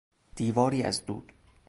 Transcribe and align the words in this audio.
دیواری 0.35 0.83
از 0.83 1.05
دود 1.05 1.33